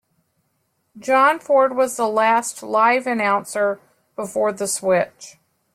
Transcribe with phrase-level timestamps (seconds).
[0.97, 3.79] John Ford was the last live announcer
[4.15, 5.37] before the switch.